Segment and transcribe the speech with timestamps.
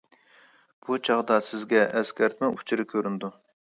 [0.87, 3.31] بۇ چاغدا سىزگە ئەسكەرتمە ئۇچۇرى كۆرۈنىدۇ.